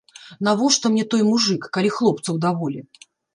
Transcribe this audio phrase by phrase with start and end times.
[0.45, 2.81] Навошта мне той мужык, калі хлопцаў даволі.